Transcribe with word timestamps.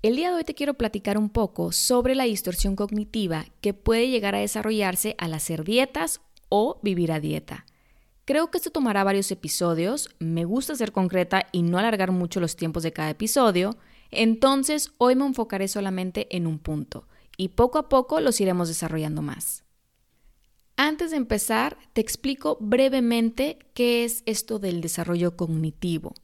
El 0.00 0.14
día 0.14 0.30
de 0.30 0.36
hoy 0.36 0.44
te 0.44 0.54
quiero 0.54 0.74
platicar 0.74 1.18
un 1.18 1.28
poco 1.28 1.72
sobre 1.72 2.14
la 2.14 2.22
distorsión 2.22 2.76
cognitiva 2.76 3.46
que 3.60 3.74
puede 3.74 4.08
llegar 4.08 4.36
a 4.36 4.38
desarrollarse 4.38 5.16
al 5.18 5.34
hacer 5.34 5.64
dietas 5.64 6.20
o 6.48 6.78
vivir 6.82 7.10
a 7.10 7.18
dieta. 7.18 7.66
Creo 8.24 8.48
que 8.48 8.58
esto 8.58 8.70
tomará 8.70 9.02
varios 9.02 9.32
episodios, 9.32 10.10
me 10.20 10.44
gusta 10.44 10.76
ser 10.76 10.92
concreta 10.92 11.48
y 11.50 11.62
no 11.62 11.78
alargar 11.78 12.12
mucho 12.12 12.38
los 12.38 12.54
tiempos 12.54 12.84
de 12.84 12.92
cada 12.92 13.10
episodio, 13.10 13.76
entonces 14.12 14.92
hoy 14.98 15.16
me 15.16 15.26
enfocaré 15.26 15.66
solamente 15.66 16.28
en 16.36 16.46
un 16.46 16.60
punto 16.60 17.08
y 17.36 17.48
poco 17.48 17.78
a 17.78 17.88
poco 17.88 18.20
los 18.20 18.40
iremos 18.40 18.68
desarrollando 18.68 19.20
más. 19.22 19.64
Antes 20.76 21.10
de 21.10 21.16
empezar, 21.16 21.76
te 21.92 22.00
explico 22.00 22.56
brevemente 22.60 23.58
qué 23.74 24.04
es 24.04 24.22
esto 24.26 24.60
del 24.60 24.80
desarrollo 24.80 25.36
cognitivo. 25.36 26.14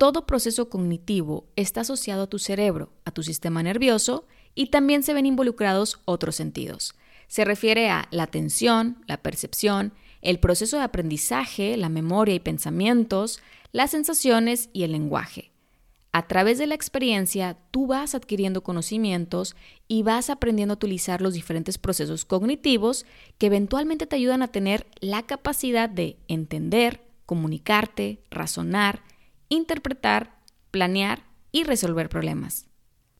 Todo 0.00 0.24
proceso 0.24 0.70
cognitivo 0.70 1.44
está 1.56 1.82
asociado 1.82 2.22
a 2.22 2.26
tu 2.26 2.38
cerebro, 2.38 2.90
a 3.04 3.10
tu 3.10 3.22
sistema 3.22 3.62
nervioso 3.62 4.24
y 4.54 4.68
también 4.68 5.02
se 5.02 5.12
ven 5.12 5.26
involucrados 5.26 6.00
otros 6.06 6.36
sentidos. 6.36 6.94
Se 7.28 7.44
refiere 7.44 7.90
a 7.90 8.08
la 8.10 8.22
atención, 8.22 9.04
la 9.06 9.18
percepción, 9.18 9.92
el 10.22 10.40
proceso 10.40 10.78
de 10.78 10.84
aprendizaje, 10.84 11.76
la 11.76 11.90
memoria 11.90 12.34
y 12.34 12.40
pensamientos, 12.40 13.42
las 13.72 13.90
sensaciones 13.90 14.70
y 14.72 14.84
el 14.84 14.92
lenguaje. 14.92 15.50
A 16.12 16.26
través 16.26 16.56
de 16.56 16.66
la 16.66 16.76
experiencia, 16.76 17.58
tú 17.70 17.86
vas 17.86 18.14
adquiriendo 18.14 18.62
conocimientos 18.62 19.54
y 19.86 20.02
vas 20.02 20.30
aprendiendo 20.30 20.72
a 20.72 20.76
utilizar 20.76 21.20
los 21.20 21.34
diferentes 21.34 21.76
procesos 21.76 22.24
cognitivos 22.24 23.04
que 23.36 23.48
eventualmente 23.48 24.06
te 24.06 24.16
ayudan 24.16 24.40
a 24.40 24.48
tener 24.48 24.86
la 25.00 25.26
capacidad 25.26 25.90
de 25.90 26.16
entender, 26.26 27.02
comunicarte, 27.26 28.22
razonar, 28.30 29.02
interpretar, 29.50 30.40
planear 30.70 31.24
y 31.52 31.64
resolver 31.64 32.08
problemas. 32.08 32.66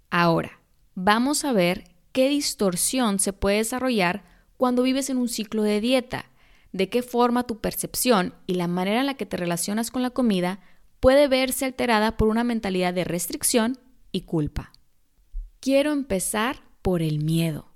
Ahora, 0.09 0.62
vamos 0.95 1.45
a 1.45 1.53
ver 1.53 1.84
qué 2.12 2.31
distorsión 2.31 3.19
se 3.19 3.34
puede 3.34 3.59
desarrollar 3.59 4.25
cuando 4.56 4.83
vives 4.83 5.11
en 5.11 5.19
un 5.19 5.28
ciclo 5.28 5.62
de 5.62 5.81
dieta, 5.81 6.31
de 6.73 6.89
qué 6.89 7.03
forma 7.03 7.47
tu 7.47 7.61
percepción 7.61 8.34
y 8.47 8.55
la 8.55 8.69
manera 8.69 9.01
en 9.01 9.06
la 9.06 9.14
que 9.14 9.27
te 9.27 9.36
relacionas 9.36 9.91
con 9.91 10.03
la 10.03 10.11
comida 10.11 10.61
puede 11.01 11.28
verse 11.28 11.64
alterada 11.64 12.17
por 12.17 12.28
una 12.28 12.45
mentalidad 12.45 12.95
de 12.95 13.05
restricción 13.05 13.78
y 14.12 14.23
culpa. 14.23 14.73
Quiero 15.61 15.92
empezar 15.92 16.62
por 16.83 17.03
el 17.03 17.23
miedo. 17.23 17.67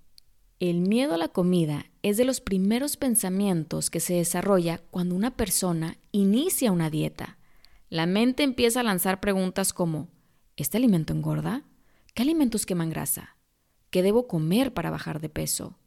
El 0.61 0.81
miedo 0.81 1.15
a 1.15 1.19
la 1.19 1.29
comida 1.29 1.87
es 2.03 2.17
de 2.17 2.25
los 2.25 2.41
primeros 2.41 2.97
pensamientos 2.97 3.91
que 3.91 4.01
se 4.01 4.15
desarrolla 4.15 4.79
cuando 4.91 5.15
una 5.15 5.37
persona 5.37 5.99
inicia 6.13 6.73
una 6.73 6.91
dieta. 6.91 7.39
La 7.95 8.07
mente 8.07 8.43
empieza 8.43 8.81
a 8.81 8.83
lanzar 8.83 9.21
preguntas 9.21 9.73
como 9.73 10.09
¿este 10.57 10.79
alimento 10.79 11.13
engorda? 11.13 11.63
¿Qué 12.13 12.23
alimentos 12.25 12.67
queman 12.67 12.91
grasa? 12.91 13.37
¿Qué 13.91 14.03
debo 14.03 14.27
comer 14.27 14.75
para 14.75 14.91
bajar 14.91 15.21
de 15.21 15.29
peso? 15.29 15.79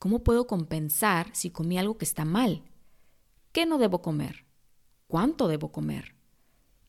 ¿Cómo 0.00 0.24
puedo 0.24 0.48
compensar 0.48 1.28
si 1.32 1.50
comí 1.50 1.78
algo 1.78 1.96
que 1.96 2.06
está 2.06 2.24
mal? 2.24 2.64
¿Qué 3.52 3.66
no 3.66 3.78
debo 3.78 4.02
comer? 4.02 4.46
¿Cuánto 5.06 5.46
debo 5.46 5.70
comer? 5.70 6.16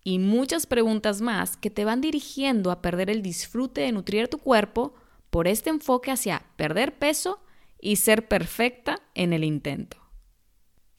Y 0.03 0.17
muchas 0.17 0.66
preguntas 0.66 1.22
más 1.22 1.57
que 1.57 1.69
te 1.69 1.85
van 1.85 2.01
dirigiendo 2.01 2.72
a 2.72 2.81
perder 2.81 3.11
el 3.11 3.22
disfrute 3.22 3.81
de 3.81 3.91
nutrir 3.91 4.29
tu 4.29 4.40
cuerpo 4.40 4.95
por 5.29 5.47
este 5.47 5.69
enfoque 5.69 6.09
hacia 6.09 6.44
perder 6.56 6.97
peso 6.97 7.40
y 7.79 7.97
ser 7.97 8.28
perfecta 8.28 9.03
en 9.13 9.31
el 9.31 9.44
intento. 9.44 10.04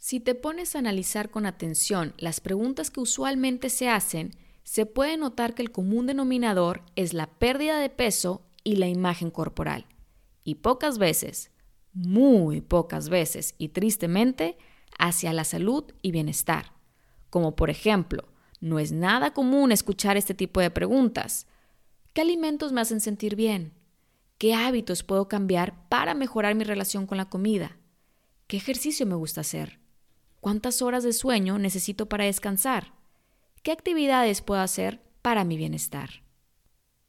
Si 0.08 0.20
te 0.20 0.36
pones 0.36 0.76
a 0.76 0.78
analizar 0.78 1.30
con 1.30 1.46
atención 1.46 2.14
las 2.16 2.38
preguntas 2.38 2.92
que 2.92 3.00
usualmente 3.00 3.68
se 3.70 3.88
hacen, 3.88 4.36
se 4.62 4.86
puede 4.86 5.16
notar 5.16 5.52
que 5.56 5.62
el 5.62 5.72
común 5.72 6.06
denominador 6.06 6.84
es 6.94 7.12
la 7.12 7.26
pérdida 7.26 7.80
de 7.80 7.90
peso 7.90 8.46
y 8.62 8.76
la 8.76 8.86
imagen 8.86 9.32
corporal. 9.32 9.86
Y 10.44 10.54
pocas 10.54 10.98
veces, 10.98 11.50
muy 11.92 12.60
pocas 12.60 13.08
veces 13.08 13.56
y 13.58 13.70
tristemente, 13.70 14.56
hacia 14.96 15.32
la 15.32 15.42
salud 15.42 15.82
y 16.02 16.12
bienestar. 16.12 16.72
Como 17.28 17.56
por 17.56 17.68
ejemplo, 17.68 18.28
no 18.60 18.78
es 18.78 18.92
nada 18.92 19.32
común 19.32 19.72
escuchar 19.72 20.16
este 20.16 20.34
tipo 20.34 20.60
de 20.60 20.70
preguntas. 20.70 21.48
¿Qué 22.12 22.20
alimentos 22.20 22.70
me 22.70 22.80
hacen 22.80 23.00
sentir 23.00 23.34
bien? 23.34 23.72
¿Qué 24.38 24.54
hábitos 24.54 25.02
puedo 25.02 25.26
cambiar 25.26 25.88
para 25.88 26.14
mejorar 26.14 26.54
mi 26.54 26.62
relación 26.62 27.08
con 27.08 27.18
la 27.18 27.28
comida? 27.28 27.76
¿Qué 28.46 28.56
ejercicio 28.56 29.04
me 29.04 29.16
gusta 29.16 29.40
hacer? 29.40 29.84
¿Cuántas 30.46 30.80
horas 30.80 31.02
de 31.02 31.12
sueño 31.12 31.58
necesito 31.58 32.08
para 32.08 32.26
descansar? 32.26 32.92
¿Qué 33.64 33.72
actividades 33.72 34.42
puedo 34.42 34.60
hacer 34.60 35.02
para 35.20 35.42
mi 35.42 35.56
bienestar? 35.56 36.22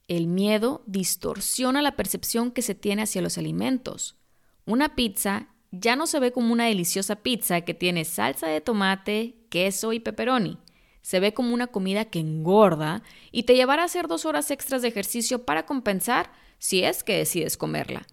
El 0.08 0.26
miedo 0.26 0.82
distorsiona 0.88 1.84
la 1.84 1.96
percepción 1.96 2.50
que 2.50 2.64
se 2.64 2.74
tiene 2.74 3.04
hacia 3.04 3.22
los 3.22 3.38
alimentos. 3.38 4.18
Una 4.66 4.96
pizza 4.96 5.50
ya 5.70 5.96
no 5.96 6.08
se 6.08 6.20
ve 6.20 6.32
como 6.32 6.52
una 6.52 6.66
deliciosa 6.66 7.18
pizza 7.18 7.62
que 7.62 7.76
tiene 7.76 8.06
salsa 8.06 8.48
de 8.48 8.60
tomate, 8.60 9.36
queso 9.52 9.94
y 9.94 10.00
pepperoni. 10.00 10.58
Se 11.04 11.20
ve 11.20 11.36
como 11.36 11.54
una 11.54 11.68
comida 11.68 12.06
que 12.06 12.18
engorda 12.18 13.04
y 13.32 13.44
te 13.44 13.54
llevará 13.54 13.84
a 13.84 13.86
hacer 13.86 14.08
dos 14.08 14.26
horas 14.26 14.50
extras 14.50 14.82
de 14.82 14.88
ejercicio 14.88 15.46
para 15.46 15.68
compensar 15.68 16.32
si 16.58 16.84
es 16.84 17.04
que 17.04 17.16
decides 17.16 17.56
comerla. 17.56 18.08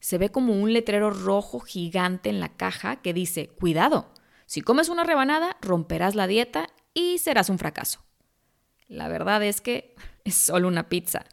Se 0.00 0.18
ve 0.18 0.30
como 0.30 0.52
un 0.52 0.72
letrero 0.72 1.10
rojo 1.12 1.60
gigante 1.60 2.28
en 2.28 2.40
la 2.40 2.48
caja 2.48 2.96
que 3.02 3.14
dice, 3.14 3.46
cuidado, 3.46 4.12
si 4.54 4.62
comes 4.62 4.88
una 4.88 5.02
rebanada, 5.02 5.56
romperás 5.60 6.14
la 6.14 6.28
dieta 6.28 6.68
y 6.94 7.18
serás 7.18 7.50
un 7.50 7.58
fracaso. 7.58 8.04
La 8.86 9.08
verdad 9.08 9.42
es 9.42 9.60
que 9.60 9.96
es 10.24 10.36
solo 10.36 10.68
una 10.68 10.88
pizza, 10.88 11.24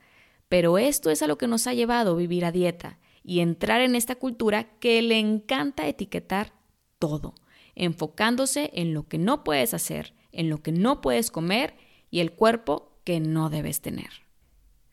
pero 0.49 0.79
esto 0.79 1.11
es 1.11 1.21
a 1.21 1.27
lo 1.27 1.37
que 1.37 1.45
nos 1.45 1.67
ha 1.67 1.75
llevado 1.75 2.15
vivir 2.15 2.45
a 2.45 2.51
dieta 2.51 2.97
y 3.23 3.41
entrar 3.41 3.81
en 3.81 3.93
esta 3.93 4.15
cultura 4.15 4.79
que 4.79 5.03
le 5.03 5.19
encanta 5.19 5.87
etiquetar 5.87 6.53
todo, 6.97 7.35
enfocándose 7.75 8.71
en 8.73 8.95
lo 8.95 9.07
que 9.07 9.19
no 9.19 9.43
puedes 9.43 9.75
hacer, 9.75 10.15
en 10.31 10.49
lo 10.49 10.63
que 10.63 10.71
no 10.71 10.99
puedes 11.01 11.29
comer 11.29 11.75
y 12.09 12.21
el 12.21 12.31
cuerpo 12.31 12.97
que 13.03 13.19
no 13.19 13.51
debes 13.51 13.81
tener. 13.81 14.09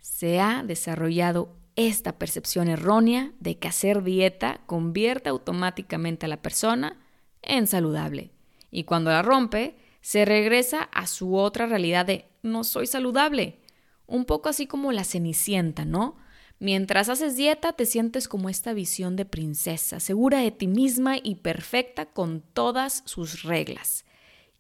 Se 0.02 0.38
ha 0.38 0.62
desarrollado 0.64 1.56
esta 1.76 2.18
percepción 2.18 2.68
errónea 2.68 3.32
de 3.40 3.58
que 3.58 3.68
hacer 3.68 4.02
dieta 4.02 4.60
convierte 4.66 5.30
automáticamente 5.30 6.26
a 6.26 6.28
la 6.28 6.42
persona 6.42 7.07
en 7.42 7.66
saludable. 7.66 8.30
Y 8.70 8.84
cuando 8.84 9.10
la 9.10 9.22
rompe, 9.22 9.76
se 10.00 10.24
regresa 10.24 10.82
a 10.92 11.06
su 11.06 11.36
otra 11.36 11.66
realidad 11.66 12.06
de 12.06 12.26
no 12.42 12.64
soy 12.64 12.86
saludable. 12.86 13.58
Un 14.06 14.24
poco 14.24 14.48
así 14.48 14.66
como 14.66 14.92
la 14.92 15.04
cenicienta, 15.04 15.84
¿no? 15.84 16.16
Mientras 16.60 17.08
haces 17.08 17.36
dieta 17.36 17.72
te 17.72 17.86
sientes 17.86 18.26
como 18.26 18.48
esta 18.48 18.72
visión 18.72 19.14
de 19.14 19.24
princesa, 19.24 20.00
segura 20.00 20.40
de 20.40 20.50
ti 20.50 20.66
misma 20.66 21.16
y 21.22 21.36
perfecta 21.36 22.06
con 22.06 22.40
todas 22.40 23.02
sus 23.06 23.42
reglas. 23.42 24.04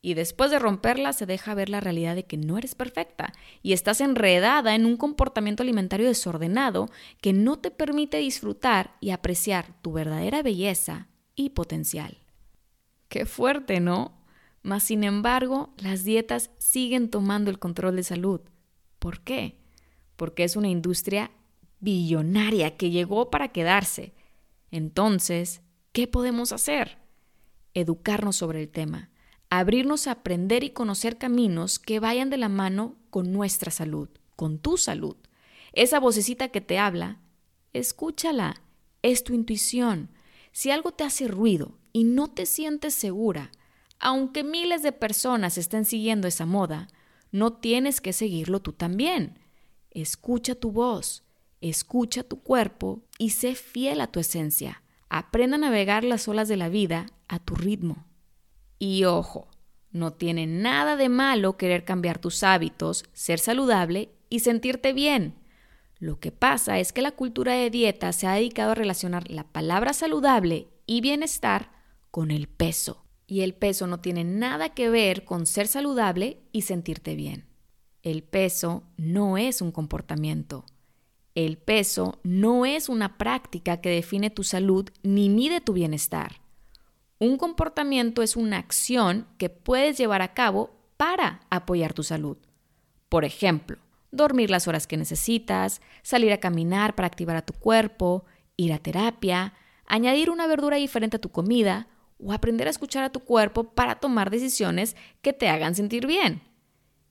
Y 0.00 0.14
después 0.14 0.52
de 0.52 0.60
romperla 0.60 1.12
se 1.12 1.26
deja 1.26 1.54
ver 1.54 1.68
la 1.68 1.80
realidad 1.80 2.14
de 2.14 2.24
que 2.24 2.36
no 2.36 2.56
eres 2.56 2.76
perfecta 2.76 3.32
y 3.62 3.72
estás 3.72 4.00
enredada 4.00 4.76
en 4.76 4.86
un 4.86 4.96
comportamiento 4.96 5.64
alimentario 5.64 6.06
desordenado 6.06 6.88
que 7.20 7.32
no 7.32 7.58
te 7.58 7.72
permite 7.72 8.18
disfrutar 8.18 8.94
y 9.00 9.10
apreciar 9.10 9.74
tu 9.82 9.92
verdadera 9.92 10.42
belleza 10.42 11.08
y 11.34 11.50
potencial. 11.50 12.18
Qué 13.08 13.24
fuerte, 13.24 13.80
¿no? 13.80 14.18
Mas, 14.62 14.82
sin 14.82 15.04
embargo, 15.04 15.72
las 15.78 16.04
dietas 16.04 16.50
siguen 16.58 17.10
tomando 17.10 17.50
el 17.50 17.58
control 17.58 17.96
de 17.96 18.02
salud. 18.02 18.40
¿Por 18.98 19.20
qué? 19.20 19.58
Porque 20.16 20.44
es 20.44 20.56
una 20.56 20.68
industria 20.68 21.30
billonaria 21.80 22.76
que 22.76 22.90
llegó 22.90 23.30
para 23.30 23.48
quedarse. 23.48 24.14
Entonces, 24.70 25.62
¿qué 25.92 26.06
podemos 26.06 26.52
hacer? 26.52 26.98
Educarnos 27.72 28.36
sobre 28.36 28.60
el 28.62 28.68
tema, 28.68 29.10
abrirnos 29.48 30.06
a 30.06 30.12
aprender 30.12 30.64
y 30.64 30.70
conocer 30.70 31.16
caminos 31.16 31.78
que 31.78 32.00
vayan 32.00 32.28
de 32.28 32.36
la 32.36 32.48
mano 32.48 32.96
con 33.10 33.32
nuestra 33.32 33.70
salud, 33.70 34.08
con 34.36 34.58
tu 34.58 34.76
salud. 34.76 35.16
Esa 35.72 36.00
vocecita 36.00 36.48
que 36.48 36.60
te 36.60 36.78
habla, 36.78 37.20
escúchala, 37.72 38.60
es 39.02 39.24
tu 39.24 39.32
intuición. 39.32 40.10
Si 40.52 40.70
algo 40.70 40.92
te 40.92 41.04
hace 41.04 41.28
ruido 41.28 41.77
y 41.92 42.04
no 42.04 42.28
te 42.28 42.46
sientes 42.46 42.94
segura, 42.94 43.50
aunque 43.98 44.44
miles 44.44 44.82
de 44.82 44.92
personas 44.92 45.58
estén 45.58 45.84
siguiendo 45.84 46.28
esa 46.28 46.46
moda, 46.46 46.88
no 47.30 47.52
tienes 47.54 48.00
que 48.00 48.12
seguirlo 48.12 48.60
tú 48.60 48.72
también. 48.72 49.38
Escucha 49.90 50.54
tu 50.54 50.70
voz, 50.70 51.24
escucha 51.60 52.22
tu 52.22 52.40
cuerpo 52.42 53.02
y 53.18 53.30
sé 53.30 53.54
fiel 53.54 54.00
a 54.00 54.06
tu 54.06 54.20
esencia. 54.20 54.82
Aprenda 55.08 55.56
a 55.56 55.60
navegar 55.60 56.04
las 56.04 56.28
olas 56.28 56.48
de 56.48 56.56
la 56.56 56.68
vida 56.68 57.06
a 57.26 57.38
tu 57.38 57.54
ritmo. 57.54 58.06
Y 58.78 59.04
ojo, 59.04 59.48
no 59.90 60.12
tiene 60.12 60.46
nada 60.46 60.96
de 60.96 61.08
malo 61.08 61.56
querer 61.56 61.84
cambiar 61.84 62.18
tus 62.18 62.42
hábitos, 62.42 63.04
ser 63.12 63.38
saludable 63.38 64.10
y 64.30 64.40
sentirte 64.40 64.92
bien. 64.92 65.34
Lo 65.98 66.20
que 66.20 66.30
pasa 66.30 66.78
es 66.78 66.92
que 66.92 67.02
la 67.02 67.10
cultura 67.10 67.54
de 67.54 67.70
dieta 67.70 68.12
se 68.12 68.26
ha 68.26 68.34
dedicado 68.34 68.72
a 68.72 68.76
relacionar 68.76 69.30
la 69.30 69.44
palabra 69.44 69.92
saludable 69.92 70.68
y 70.86 71.00
bienestar 71.00 71.77
con 72.18 72.32
el 72.32 72.48
peso. 72.48 73.04
Y 73.28 73.42
el 73.42 73.54
peso 73.54 73.86
no 73.86 74.00
tiene 74.00 74.24
nada 74.24 74.70
que 74.70 74.90
ver 74.90 75.24
con 75.24 75.46
ser 75.46 75.68
saludable 75.68 76.42
y 76.50 76.62
sentirte 76.62 77.14
bien. 77.14 77.46
El 78.02 78.24
peso 78.24 78.82
no 78.96 79.38
es 79.38 79.62
un 79.62 79.70
comportamiento. 79.70 80.66
El 81.36 81.58
peso 81.58 82.18
no 82.24 82.66
es 82.66 82.88
una 82.88 83.18
práctica 83.18 83.80
que 83.80 83.90
define 83.90 84.30
tu 84.30 84.42
salud 84.42 84.90
ni 85.04 85.28
mide 85.28 85.60
tu 85.60 85.74
bienestar. 85.74 86.40
Un 87.20 87.38
comportamiento 87.38 88.20
es 88.20 88.34
una 88.34 88.58
acción 88.58 89.28
que 89.38 89.48
puedes 89.48 89.96
llevar 89.96 90.20
a 90.20 90.34
cabo 90.34 90.74
para 90.96 91.42
apoyar 91.50 91.92
tu 91.92 92.02
salud. 92.02 92.36
Por 93.08 93.24
ejemplo, 93.24 93.78
dormir 94.10 94.50
las 94.50 94.66
horas 94.66 94.88
que 94.88 94.96
necesitas, 94.96 95.80
salir 96.02 96.32
a 96.32 96.40
caminar 96.40 96.96
para 96.96 97.06
activar 97.06 97.36
a 97.36 97.46
tu 97.46 97.52
cuerpo, 97.52 98.24
ir 98.56 98.72
a 98.72 98.78
terapia, 98.78 99.54
añadir 99.86 100.30
una 100.30 100.48
verdura 100.48 100.78
diferente 100.78 101.18
a 101.18 101.20
tu 101.20 101.30
comida 101.30 101.86
o 102.18 102.32
aprender 102.32 102.66
a 102.66 102.70
escuchar 102.70 103.04
a 103.04 103.12
tu 103.12 103.20
cuerpo 103.20 103.74
para 103.74 103.96
tomar 103.96 104.30
decisiones 104.30 104.96
que 105.22 105.32
te 105.32 105.48
hagan 105.48 105.74
sentir 105.74 106.06
bien. 106.06 106.42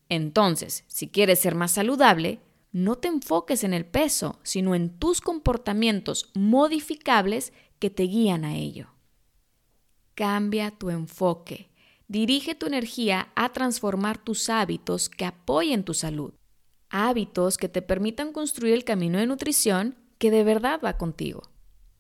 Entonces, 0.10 0.84
si 0.88 1.10
quieres 1.10 1.40
ser 1.40 1.56
más 1.56 1.72
saludable, 1.72 2.40
no 2.72 2.96
te 2.98 3.08
enfoques 3.08 3.64
en 3.64 3.74
el 3.74 3.86
peso, 3.86 4.40
sino 4.44 4.76
en 4.76 4.90
tus 5.00 5.22
comportamientos 5.22 6.30
modificables 6.34 7.54
que 7.80 7.90
te 7.90 8.04
guían 8.04 8.46
a 8.46 8.56
ello. 8.56 8.90
Cambia 10.16 10.72
tu 10.72 10.90
enfoque. 10.90 11.70
Dirige 12.08 12.56
tu 12.56 12.66
energía 12.66 13.30
a 13.36 13.52
transformar 13.52 14.18
tus 14.18 14.50
hábitos 14.50 15.10
que 15.10 15.26
apoyen 15.26 15.84
tu 15.84 15.94
salud. 15.94 16.34
Hábitos 16.90 17.58
que 17.58 17.68
te 17.68 17.82
permitan 17.82 18.32
construir 18.32 18.74
el 18.74 18.84
camino 18.84 19.20
de 19.20 19.28
nutrición 19.28 19.96
que 20.18 20.32
de 20.32 20.44
verdad 20.44 20.80
va 20.84 20.98
contigo. 20.98 21.44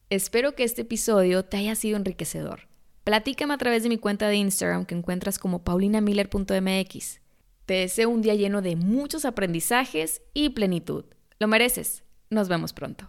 Espero 0.09 0.56
que 0.56 0.63
este 0.63 0.83
episodio 0.83 1.44
te 1.44 1.57
haya 1.57 1.75
sido 1.75 1.98
enriquecedor. 1.98 2.68
Platícame 3.07 3.54
a 3.54 3.57
través 3.57 3.83
de 3.83 3.88
mi 3.88 3.98
cuenta 3.98 4.27
de 4.27 4.36
Instagram 4.36 4.83
que 4.83 4.94
encuentras 4.94 5.39
como 5.39 5.63
paulinamiller.mx. 5.63 7.21
Te 7.65 7.74
deseo 7.74 8.09
un 8.09 8.21
día 8.21 8.36
lleno 8.36 8.62
de 8.62 8.75
muchos 8.75 9.24
aprendizajes 9.24 10.21
y 10.33 10.50
plenitud. 10.50 11.06
Lo 11.39 11.48
mereces. 11.48 12.04
Nos 12.30 12.50
vemos 12.50 12.74
pronto. 12.74 13.06